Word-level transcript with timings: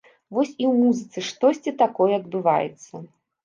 Вось 0.37 0.53
і 0.53 0.65
ў 0.71 0.73
музыцы 0.85 1.25
штосьці 1.29 1.77
такое 1.85 2.11
адбываецца. 2.19 3.07